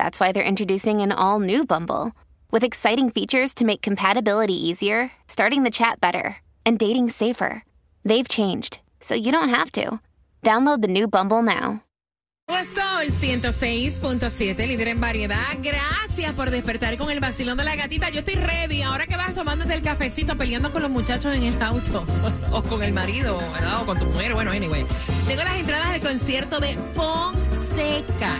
[0.00, 2.12] that's why they're introducing an all new Bumble
[2.50, 7.64] with exciting features to make compatibility easier, starting the chat better, and dating safer.
[8.02, 10.00] They've changed, so you don't have to.
[10.42, 11.82] Download the new Bumble now.
[12.48, 15.36] Sol 106.7, líder en variedad.
[15.62, 18.08] Gracias por despertar con el vacilón de la gatita.
[18.08, 18.82] Yo estoy ready.
[18.82, 22.06] Ahora que vas tomándote el cafecito, peleando con los muchachos en el auto,
[22.52, 23.82] o con el marido, ¿verdad?
[23.82, 24.32] o con tu mujer.
[24.32, 24.86] Bueno, anyway.
[25.28, 26.74] Tengo las entradas del concierto de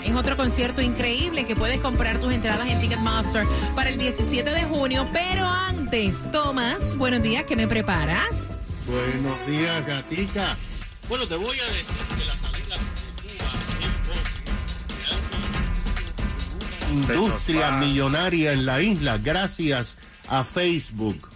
[0.05, 4.64] Es otro concierto increíble que puedes comprar tus entradas en Ticketmaster para el 17 de
[4.64, 5.06] junio.
[5.12, 8.28] Pero antes, Tomás, buenos días, ¿qué me preparas?
[8.86, 10.56] Buenos días, gatita.
[11.08, 12.77] Bueno, te voy a decir que la salida
[16.92, 19.97] industria millonaria en la isla gracias
[20.28, 21.30] a Facebook.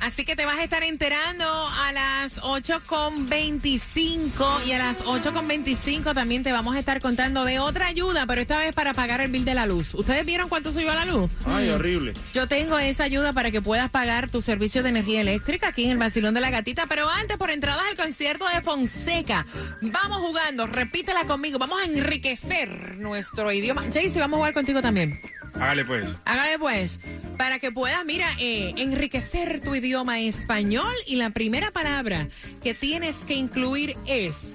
[0.00, 6.42] Así que te vas a estar enterando a las 8.25 y a las 8.25 también
[6.42, 9.44] te vamos a estar contando de otra ayuda, pero esta vez para pagar el bill
[9.44, 9.94] de la luz.
[9.94, 11.30] ¿Ustedes vieron cuánto subió la luz?
[11.44, 12.14] Ay, horrible.
[12.32, 15.90] Yo tengo esa ayuda para que puedas pagar tu servicio de energía eléctrica aquí en
[15.90, 19.46] el Basilón de la Gatita, pero antes por entradas al concierto de Fonseca.
[19.80, 23.82] Vamos jugando, repítela conmigo, vamos a enriquecer nuestro idioma.
[23.82, 25.20] Jaycee, vamos a jugar contigo también.
[25.54, 26.06] Hágale pues.
[26.24, 27.00] Hágale pues,
[27.36, 32.28] para que puedas, mira, eh, enriquecer tu idioma español y la primera palabra
[32.62, 34.54] que tienes que incluir es...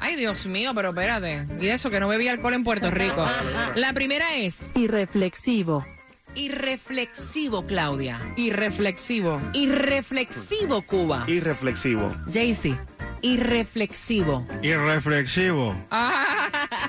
[0.00, 1.46] Ay, Dios mío, pero espérate.
[1.60, 3.26] Y eso, que no bebí alcohol en Puerto Rico.
[3.74, 5.86] La primera es Irreflexivo.
[6.34, 8.20] irreflexivo, Claudia.
[8.36, 9.40] Irreflexivo.
[9.54, 11.24] Irreflexivo, Cuba.
[11.28, 12.14] Irreflexivo.
[12.30, 12.76] Jaycee,
[13.22, 14.46] irreflexivo.
[14.62, 15.74] Irreflexivo.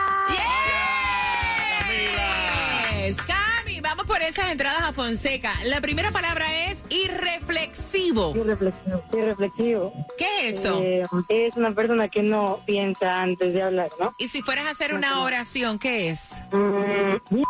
[3.04, 3.16] Yes.
[3.26, 5.52] Cami, vamos por esas entradas a Fonseca.
[5.64, 6.78] La primera palabra es
[8.00, 8.34] irreflexivo.
[8.36, 9.02] Irreflexivo.
[9.12, 9.92] Irreflexivo.
[10.18, 10.80] ¿Qué es eso?
[10.82, 14.14] Eh, es una persona que no piensa antes de hablar, ¿no?
[14.18, 16.28] Y si fueras a hacer una oración, ¿qué es?
[16.52, 17.42] Mm,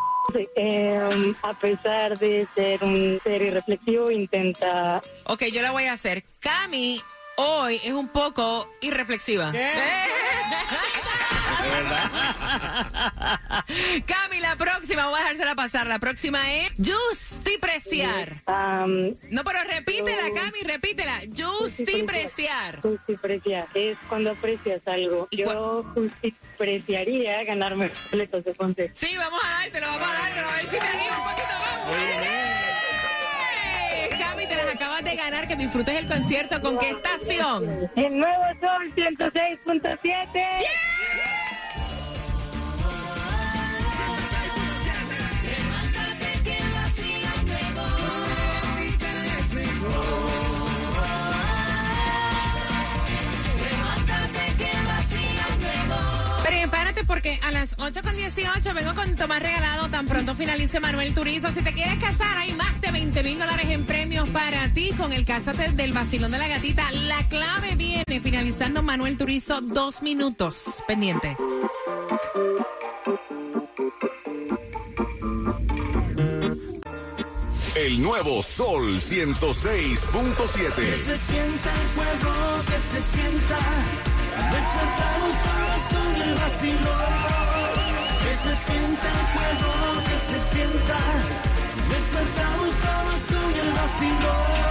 [0.57, 5.01] eh, a pesar de ser un ser irreflexivo, intenta...
[5.25, 6.25] Ok, yo la voy a hacer.
[6.41, 7.01] Cami
[7.37, 9.53] hoy es un poco irreflexiva.
[14.07, 15.87] Cami, la próxima, voy a dejársela pasar.
[15.87, 18.43] La próxima es justipreciar.
[18.47, 21.21] am, No, pero repítela, Cami, repítela.
[21.37, 22.81] Justipreciar.
[22.81, 23.67] Justipreciar.
[23.75, 25.29] Es cuando aprecias algo.
[25.31, 28.95] ¿Y Yo justipreciaría ganarme boletos de concierto.
[28.99, 30.49] Sí, vamos a dártelo, vamos a dártelo.
[30.49, 31.81] A ver si te anima un poquito más.
[32.25, 34.11] ¡Eh!
[34.19, 35.47] Cami, te las acabas de ganar.
[35.49, 36.61] Que disfrutes el concierto.
[36.61, 37.91] ¿Con qué estación?
[37.97, 39.99] El nuevo Sol 106.7.
[40.03, 40.67] Prepárate
[57.11, 61.51] porque a las 8 con 18 vengo con Tomás regalado tan pronto finalice Manuel Turizo.
[61.51, 65.13] Si te quieres casar, hay más de 20 mil dólares en premios para ti con
[65.13, 66.89] el Cásate del Vacilón de la Gatita.
[66.93, 70.67] La clave viene finalizando Manuel Turizo dos minutos.
[70.87, 71.37] Pendiente.
[77.75, 80.71] El nuevo Sol 106.7.
[80.97, 84.10] se sienta el fuego, que se sienta.
[84.31, 87.13] Despertamos todos con el vacilón.
[88.23, 89.73] Que se sienta el fuego,
[90.07, 90.99] que se sienta.
[91.91, 94.71] Despertamos todos con el vacilón.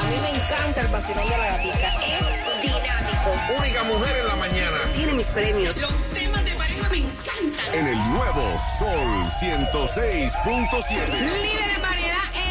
[0.00, 1.88] A mí me encanta el vacilón de la gatita.
[2.04, 3.28] Es dinámico.
[3.58, 4.78] Única mujer en la mañana.
[4.94, 5.76] Tiene mis premios.
[5.76, 7.74] Los temas de pareja me encantan.
[7.74, 11.20] En el nuevo Sol 106.7.
[11.20, 12.45] Líder en variedad.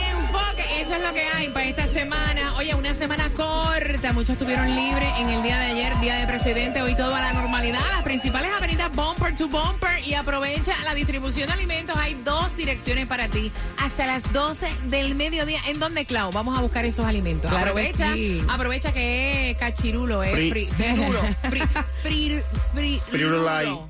[0.85, 2.55] Eso es lo que hay para esta semana.
[2.57, 4.13] Oye, una semana corta.
[4.13, 6.81] Muchos estuvieron libres en el día de ayer, día de presidente.
[6.83, 7.79] Hoy todo a la normalidad.
[7.91, 10.05] Las principales avenidas bumper to bumper.
[10.05, 11.97] Y aprovecha la distribución de alimentos.
[11.97, 13.51] Hay dos direcciones para ti.
[13.79, 15.59] Hasta las 12 del mediodía.
[15.67, 16.31] ¿En dónde, Clau?
[16.31, 17.49] Vamos a buscar esos alimentos.
[17.49, 18.43] Claro que aprovecha, sí.
[18.47, 21.21] aprovecha que es cachirulo, es Fri- fri- frirulo.
[21.49, 21.67] Fri-
[22.03, 22.43] fri-
[22.75, 23.65] fri- Frirulay.
[23.65, 23.89] frirulo.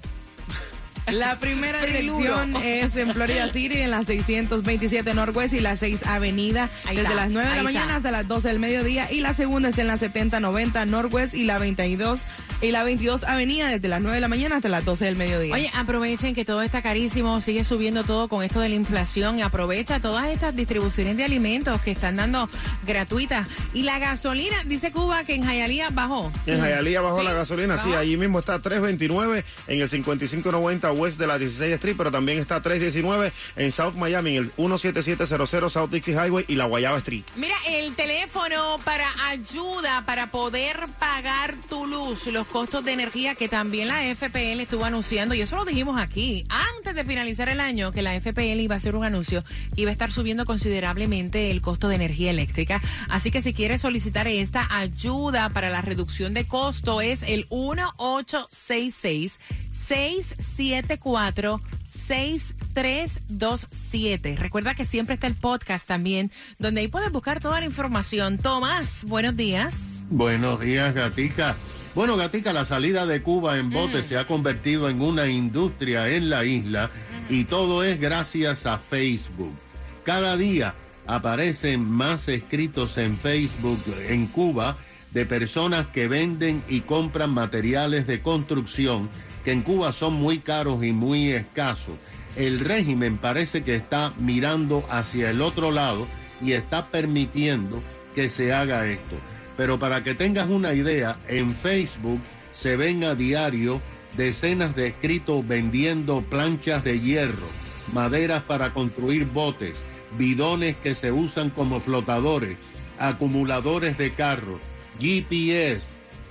[1.12, 6.70] La primera dirección es en Florida City, en la 627 Northwest y la 6 Avenida,
[6.86, 7.96] Ahí desde está, las 9 de la mañana está.
[7.98, 9.12] hasta las 12 del mediodía.
[9.12, 12.22] Y la segunda es en la 7090 Northwest y la 22
[12.62, 15.54] y la 22 Avenida, desde las 9 de la mañana hasta las 12 del mediodía.
[15.54, 19.42] Oye, aprovechen que todo está carísimo, sigue subiendo todo con esto de la inflación y
[19.42, 22.50] aprovecha todas estas distribuciones de alimentos que están dando
[22.86, 23.48] gratuitas.
[23.74, 26.32] Y la gasolina, dice Cuba que en Jayalía bajó.
[26.46, 31.20] En Hialeah bajó Sí, la gasolina, sí, allí mismo está 329 en el 5590 West
[31.20, 35.90] de la 16 Street, pero también está 319 en South Miami, en el 17700 South
[35.90, 37.24] Dixie Highway y la Guayaba Street.
[37.36, 43.50] Mira, el teléfono para ayuda para poder pagar tu luz, los costos de energía que
[43.50, 47.92] también la FPL estuvo anunciando, y eso lo dijimos aquí, antes de finalizar el año,
[47.92, 49.44] que la FPL iba a hacer un anuncio
[49.76, 52.82] que iba a estar subiendo considerablemente el costo de energía eléctrica.
[53.10, 59.40] Así que si quieres solicitar esta ayuda para la reducción de costo, es el 1866
[59.72, 64.36] 674 6327.
[64.38, 68.38] Recuerda que siempre está el podcast también, donde ahí puedes buscar toda la información.
[68.38, 70.04] Tomás, buenos días.
[70.10, 71.56] Buenos días, Gatica.
[71.96, 76.30] Bueno, Gatica, la salida de Cuba en bote se ha convertido en una industria en
[76.30, 76.90] la isla
[77.30, 79.56] y todo es gracias a Facebook.
[80.04, 80.76] Cada día
[81.08, 84.76] aparecen más escritos en Facebook en Cuba
[85.12, 89.10] de personas que venden y compran materiales de construcción
[89.46, 91.96] que en Cuba son muy caros y muy escasos.
[92.36, 96.08] El régimen parece que está mirando hacia el otro lado
[96.42, 97.82] y está permitiendo
[98.14, 99.16] que se haga esto.
[99.58, 102.22] Pero para que tengas una idea, en Facebook
[102.54, 103.82] se ven a diario
[104.18, 107.48] decenas de escritos vendiendo planchas de hierro,
[107.94, 109.76] maderas para construir botes,
[110.18, 112.58] bidones que se usan como flotadores,
[112.98, 114.60] acumuladores de carros,
[115.00, 115.82] GPS,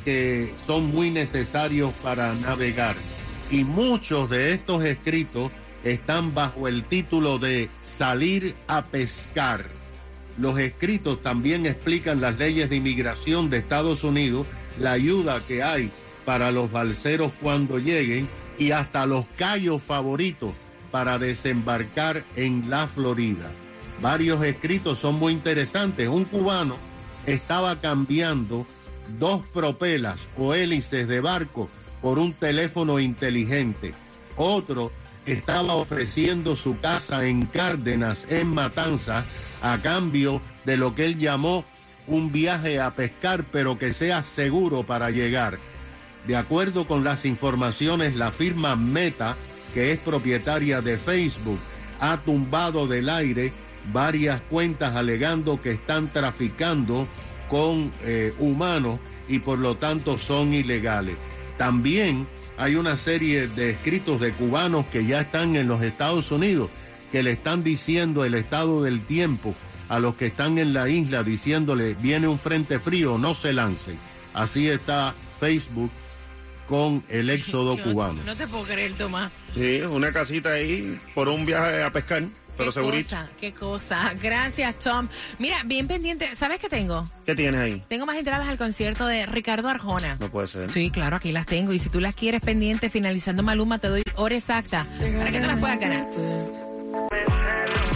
[0.04, 2.96] que son muy necesarios para navegar.
[3.50, 5.50] Y muchos de estos escritos
[5.82, 9.66] están bajo el título de Salir a pescar.
[10.38, 14.48] Los escritos también explican las leyes de inmigración de Estados Unidos,
[14.80, 15.90] la ayuda que hay
[16.24, 20.52] para los balseros cuando lleguen y hasta los callos favoritos
[20.90, 23.50] para desembarcar en la Florida.
[24.00, 26.08] Varios escritos son muy interesantes.
[26.08, 26.76] Un cubano
[27.26, 28.66] estaba cambiando
[29.18, 31.68] dos propelas o hélices de barco
[32.02, 33.94] por un teléfono inteligente.
[34.36, 34.92] Otro
[35.26, 39.24] estaba ofreciendo su casa en Cárdenas, en Matanzas,
[39.64, 41.64] a cambio de lo que él llamó
[42.06, 45.58] un viaje a pescar, pero que sea seguro para llegar.
[46.26, 49.36] De acuerdo con las informaciones, la firma Meta,
[49.72, 51.58] que es propietaria de Facebook,
[51.98, 53.52] ha tumbado del aire
[53.90, 57.08] varias cuentas alegando que están traficando
[57.48, 61.16] con eh, humanos y por lo tanto son ilegales.
[61.56, 62.26] También
[62.58, 66.68] hay una serie de escritos de cubanos que ya están en los Estados Unidos
[67.14, 69.54] que le están diciendo el estado del tiempo
[69.88, 73.96] a los que están en la isla diciéndole viene un frente frío, no se lancen.
[74.32, 75.92] Así está Facebook
[76.68, 78.20] con el éxodo Yo cubano.
[78.26, 79.30] No te puedo creer, Tomás.
[79.54, 82.24] Sí, una casita ahí por un viaje a pescar,
[82.56, 83.10] pero qué segurito.
[83.10, 84.12] cosa, qué cosa.
[84.20, 85.06] Gracias, Tom.
[85.38, 86.34] Mira, bien pendiente.
[86.34, 87.08] ¿Sabes qué tengo?
[87.24, 87.80] ¿Qué tienes ahí?
[87.86, 90.16] Tengo más entradas al concierto de Ricardo Arjona.
[90.18, 90.72] No puede ser.
[90.72, 91.72] Sí, claro, aquí las tengo.
[91.72, 95.46] Y si tú las quieres pendientes, finalizando Maluma, te doy hora exacta para que te
[95.46, 96.63] las puedas ganar.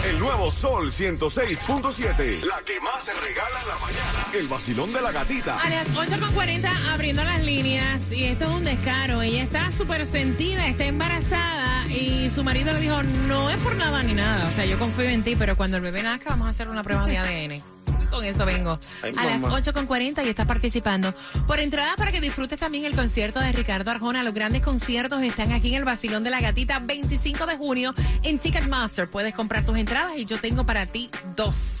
[0.09, 2.41] El nuevo Sol 106.7.
[2.41, 4.25] La que más se regala en la mañana.
[4.33, 5.55] El vacilón de la gatita.
[5.59, 9.21] A las 8.40 abriendo las líneas y esto es un descaro.
[9.21, 14.01] Ella está súper sentida, está embarazada y su marido le dijo, no es por nada
[14.01, 14.49] ni nada.
[14.49, 16.81] O sea, yo confío en ti, pero cuando el bebé nazca vamos a hacer una
[16.81, 17.63] prueba de ADN.
[18.09, 18.79] Con eso vengo.
[19.03, 19.59] Ay, a las mamá.
[19.59, 21.13] 8.40 y está participando.
[21.47, 24.23] Por entrada para que disfrutes también el concierto de Ricardo Arjona.
[24.23, 28.39] Los grandes conciertos están aquí en el Basilón de la Gatita, 25 de junio en
[28.39, 29.09] Ticketmaster.
[29.09, 31.78] Puedes comprar tus entradas y yo tengo para ti dos.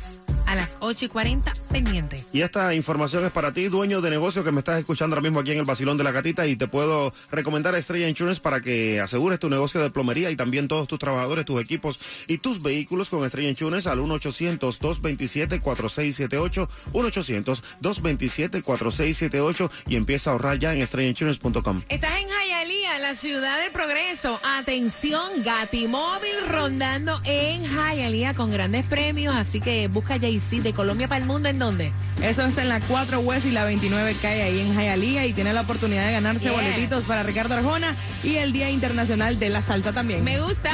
[0.49, 2.25] A las 8 y 40 pendiente.
[2.33, 5.39] Y esta información es para ti, dueño de negocio que me estás escuchando ahora mismo
[5.39, 8.59] aquí en el Basilón de la Gatita y te puedo recomendar a Estrella Insurance para
[8.59, 12.63] que asegures tu negocio de plomería y también todos tus trabajadores, tus equipos y tus
[12.63, 21.83] vehículos con Estrella Insurance al 1-800-227-4678, 1-800-227-4678 y empieza a ahorrar ya en estrellainsurance.com.
[21.89, 22.27] Estás en
[23.01, 24.39] La ciudad del progreso.
[24.43, 29.35] Atención, Gatimóvil rondando en Hialeah con grandes premios.
[29.35, 31.49] Así que busca JC de Colombia para el mundo.
[31.49, 31.91] ¿En dónde?
[32.21, 35.53] Eso es en la 4 West y la 29 calle ahí en Hialeah y tiene
[35.53, 36.51] la oportunidad de ganarse Yeah.
[36.51, 40.23] boletitos para Ricardo Arjona y el Día Internacional de la Salsa también.
[40.23, 40.71] Me gusta.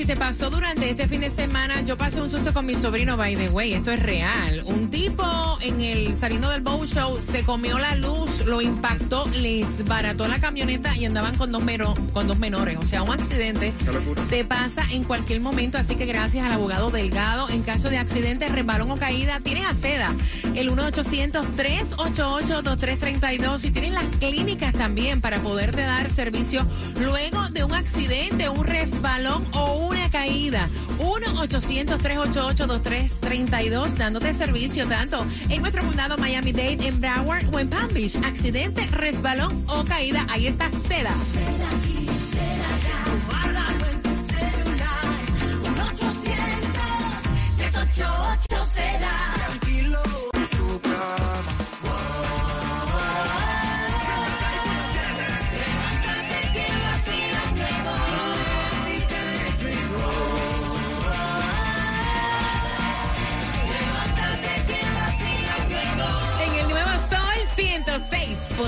[0.00, 3.18] Si te pasó durante este fin de semana, yo pasé un susto con mi sobrino,
[3.18, 3.74] by the way.
[3.74, 4.62] Esto es real.
[4.64, 9.66] Un tipo en el saliendo del bow show se comió la luz, lo impactó, les
[9.86, 12.78] barató la camioneta y andaban con dos, mero- con dos menores.
[12.78, 13.74] O sea, un accidente
[14.30, 15.76] te pasa en cualquier momento.
[15.76, 19.74] Así que gracias al abogado Delgado, en caso de accidente, resbalón o caída, tienes a
[19.74, 20.14] seda
[20.54, 26.66] el 1-800-388-2332 y tienen las clínicas también para poderte dar servicio
[26.98, 30.68] luego de un accidente, un resbalón o una caída.
[30.98, 38.14] 1-800-388-2332 dándote servicio tanto en nuestro condado Miami-Dade, en Broward o en Palm Beach.
[38.16, 41.12] Accidente, resbalón o caída, ahí está seda.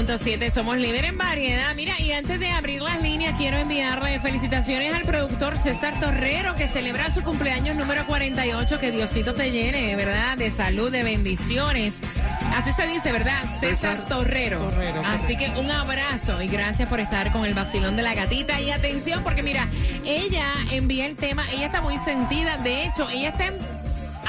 [0.06, 1.74] 106.7 somos líder en variedad.
[1.74, 6.66] Mira, y antes de abrir las líneas, quiero enviarle felicitaciones al productor César Torrero, que
[6.68, 8.78] celebra su cumpleaños número 48.
[8.80, 10.36] Que Diosito te llene, ¿verdad?
[10.36, 11.98] De salud, de bendiciones.
[12.54, 13.42] Así se dice, ¿verdad?
[13.60, 14.70] César, Torrero.
[15.06, 18.60] Así que un abrazo y gracias por estar con el vacilón de la gatita.
[18.60, 19.68] Y atención, porque mira,
[20.04, 22.56] ella envía el tema, ella está muy sentida.
[22.58, 23.58] De hecho, ella está en-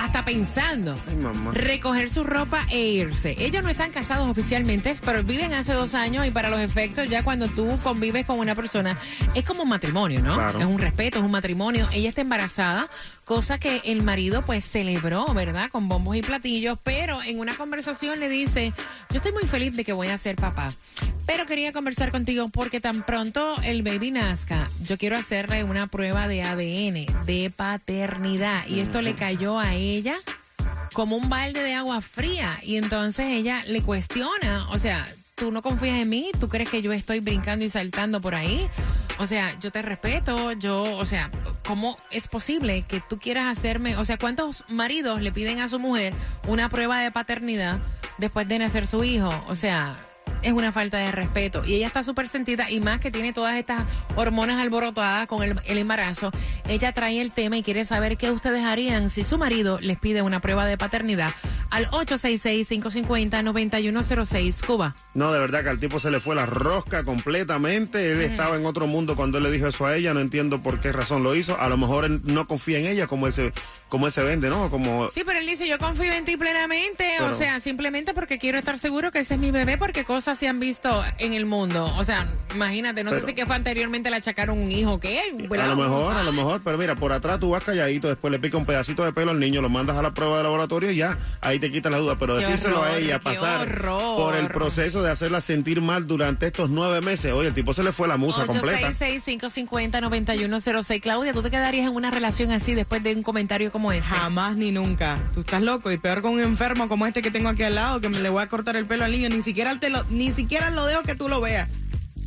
[0.04, 1.52] hasta pensando Ay, mamá.
[1.54, 3.36] recoger su ropa e irse.
[3.38, 7.24] Ellos no están casados oficialmente, pero viven hace dos años y para los efectos ya
[7.24, 8.98] cuando tú convives con una persona
[9.34, 10.36] es como un matrimonio, ¿no?
[10.36, 10.60] Claro.
[10.60, 11.88] Es un respeto, es un matrimonio.
[11.94, 12.90] Ella está embarazada
[13.26, 15.70] cosa que el marido pues celebró, ¿verdad?
[15.70, 18.74] Con bombos y platillos, pero en una conversación le dice,
[19.10, 20.74] yo estoy muy feliz de que voy a ser papá,
[21.26, 26.28] pero quería conversar contigo porque tan pronto el baby nazca, yo quiero hacerle una prueba
[26.28, 30.18] de ADN, de paternidad, y esto le cayó a ella
[30.94, 35.62] como un balde de agua fría y entonces ella le cuestiona, o sea, tú no
[35.62, 38.68] confías en mí, tú crees que yo estoy brincando y saltando por ahí.
[39.20, 41.30] O sea, yo te respeto, yo, o sea,
[41.66, 45.80] ¿cómo es posible que tú quieras hacerme, o sea, cuántos maridos le piden a su
[45.80, 46.14] mujer
[46.48, 47.80] una prueba de paternidad
[48.18, 49.32] después de nacer su hijo?
[49.48, 49.96] O sea,
[50.42, 51.64] es una falta de respeto.
[51.66, 53.84] Y ella está súper sentida y más que tiene todas estas
[54.16, 56.32] hormonas alborotadas con el, el embarazo.
[56.68, 60.22] Ella trae el tema y quiere saber qué ustedes harían si su marido les pide
[60.22, 61.32] una prueba de paternidad
[61.74, 64.96] al 866-550-9106 Cuba.
[65.16, 68.12] No, de verdad que al tipo se le fue la rosca completamente.
[68.12, 70.14] Él estaba en otro mundo cuando él le dijo eso a ella.
[70.14, 71.60] No entiendo por qué razón lo hizo.
[71.60, 73.52] A lo mejor él no confía en ella como ese
[73.90, 74.72] como él se vende, ¿no?
[74.72, 78.58] Como Sí, pero él dice, yo confío en ti plenamente, o sea, simplemente porque quiero
[78.58, 81.94] estar seguro que ese es mi bebé, porque cosas se han visto en el mundo.
[81.98, 85.20] O sea, imagínate, no Pero- sé si que fue anteriormente le achacaron un hijo, ¿qué?
[85.20, 88.40] a lo mejor, a lo mejor, pero mira, por atrás tú vas calladito, después le
[88.40, 90.96] pica un pedacito de pelo al niño, lo mandas a la prueba de laboratorio y
[90.96, 92.18] ya, ahí te quita la duda.
[92.18, 94.18] Pero Qué decírselo a horror, ella, qué pasar horror.
[94.18, 97.32] por el proceso de hacerla sentir mal durante estos nueve meses.
[97.32, 98.92] Oye, el tipo se le fue la musa completa.
[98.92, 101.02] 866-550-9106.
[101.02, 104.10] Claudia, ¿tú te quedarías en una relación así después de un comentario como ese?
[104.10, 105.18] Jamás ni nunca.
[105.34, 108.02] Tú estás loco y peor con un enfermo como este que tengo aquí al lado,
[108.02, 109.30] que me le voy a cortar el pelo al niño.
[109.30, 111.70] Ni siquiera te lo, ni siquiera lo dejo que tú lo veas.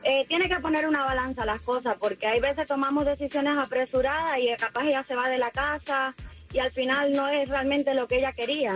[0.04, 4.56] eh, tiene que poner una balanza las cosas, porque hay veces tomamos decisiones apresuradas y
[4.58, 6.14] capaz ella se va de la casa
[6.54, 8.74] y al final no es realmente lo que ella quería.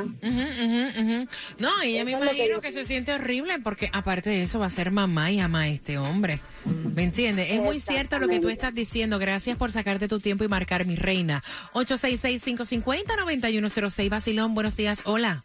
[1.58, 4.70] No, ella me que imagino que se siente horrible porque aparte de eso va a
[4.70, 6.40] ser mamá y ama a este hombre.
[6.66, 7.52] ¿Me entiendes?
[7.52, 9.20] Es muy cierto lo que tú estás diciendo.
[9.20, 11.44] Gracias por sacarte tu tiempo y marcar mi reina.
[11.74, 14.10] 866-550-9106.
[14.10, 15.02] Basilón, buenos días.
[15.06, 15.44] Hola.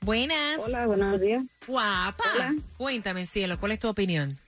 [0.00, 0.58] Buenas.
[0.58, 1.44] Hola, buenos días.
[1.66, 2.24] Guapa.
[2.34, 2.54] Hola.
[2.76, 4.38] Cuéntame, cielo, ¿cuál es tu opinión?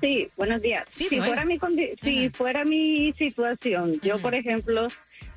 [0.00, 0.84] Sí, buenos días.
[0.88, 4.88] Sí, si fuera mi condi- si fuera mi situación, yo por ejemplo,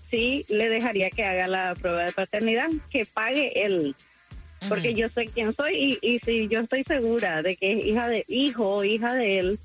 [0.09, 3.95] sí le dejaría que haga la prueba de paternidad, que pague él,
[4.69, 8.07] porque yo sé quién soy y, y si yo estoy segura de que es hija
[8.07, 9.59] de hijo o hija de él,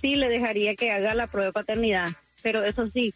[0.00, 2.08] sí le dejaría que haga la prueba de paternidad,
[2.42, 3.12] pero eso sí,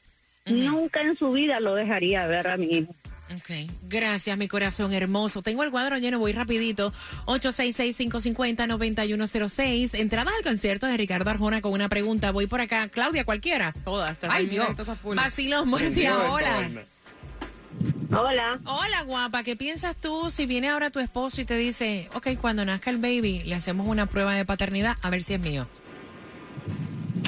[0.46, 2.94] nunca en su vida lo dejaría ver a mi hijo.
[3.36, 3.50] Ok,
[3.88, 5.42] gracias, mi corazón hermoso.
[5.42, 6.92] Tengo el cuadro lleno, voy rapidito.
[7.26, 9.94] 866-550-9106.
[9.94, 12.30] Entrada al concierto de Ricardo Arjona con una pregunta.
[12.32, 12.88] Voy por acá.
[12.88, 13.72] Claudia, cualquiera.
[13.84, 14.18] Todas.
[14.28, 14.68] Ay, Dios.
[15.14, 16.14] Vacilón, buenos días.
[16.30, 16.70] Hola.
[18.10, 18.58] Hola.
[18.66, 19.42] Hola, guapa.
[19.42, 22.98] ¿Qué piensas tú si viene ahora tu esposo y te dice, ok, cuando nazca el
[22.98, 25.66] baby, le hacemos una prueba de paternidad a ver si es mío?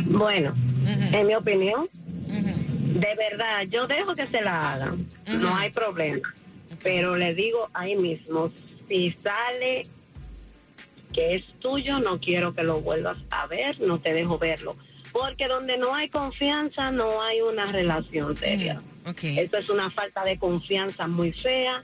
[0.05, 1.89] Bueno, Ujú, en mi opinión,
[2.29, 2.66] ujú.
[3.01, 6.35] De verdad, yo dejo que se la hagan, no hay problema.
[6.83, 8.51] Pero le digo ahí mismo,
[8.89, 9.87] si sale
[11.13, 14.77] que es tuyo, no quiero que lo vuelvas a ver, no te dejo verlo.
[15.13, 18.83] Porque donde no hay confianza, no hay una relación seria.
[19.07, 19.25] Ok.
[19.25, 21.81] Eso es una falta de confianza muy fea.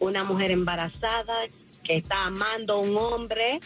[0.00, 1.34] Una mujer embarazada
[1.82, 3.60] que está amando a un hombre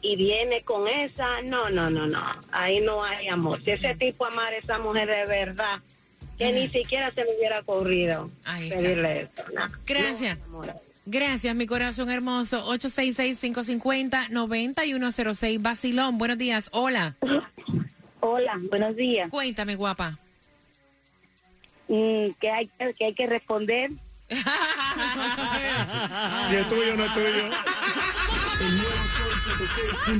[0.00, 3.60] y viene con esa, no, no, no, no, ahí no hay amor.
[3.62, 5.80] Si ese tipo amara a esa mujer de verdad,
[6.38, 8.82] que ni siquiera se le hubiera ocurrido Ahí está.
[8.82, 9.42] pedirle eso.
[9.54, 9.66] no.
[9.86, 10.38] Gracias.
[10.50, 10.62] No.
[11.10, 12.66] Gracias, mi corazón hermoso.
[12.74, 15.62] 866-550-9106.
[15.62, 16.68] Basilón, buenos días.
[16.72, 17.14] Hola.
[18.20, 19.30] Hola, buenos días.
[19.30, 20.18] Cuéntame, guapa.
[21.88, 23.90] Mm, que, hay, que hay que responder.
[26.48, 27.44] Si es tuyo, no es tuyo.
[28.60, 29.32] El nuevo Sol